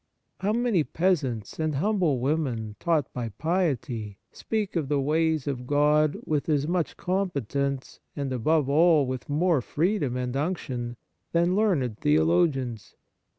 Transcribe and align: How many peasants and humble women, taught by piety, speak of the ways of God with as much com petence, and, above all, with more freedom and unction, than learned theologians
How 0.39 0.51
many 0.51 0.83
peasants 0.83 1.59
and 1.59 1.75
humble 1.75 2.17
women, 2.19 2.75
taught 2.79 3.13
by 3.13 3.29
piety, 3.29 4.17
speak 4.31 4.75
of 4.75 4.89
the 4.89 4.99
ways 4.99 5.45
of 5.45 5.67
God 5.67 6.17
with 6.25 6.49
as 6.49 6.67
much 6.67 6.97
com 6.97 7.29
petence, 7.29 7.99
and, 8.15 8.33
above 8.33 8.67
all, 8.67 9.05
with 9.05 9.29
more 9.29 9.61
freedom 9.61 10.17
and 10.17 10.35
unction, 10.35 10.97
than 11.33 11.55
learned 11.55 11.99
theologians 11.99 12.95